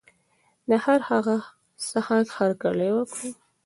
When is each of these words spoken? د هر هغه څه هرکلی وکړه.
د 0.69 0.71
هر 0.83 0.99
هغه 1.09 1.35
څه 1.87 1.97
هرکلی 2.37 2.89
وکړه. 2.93 3.27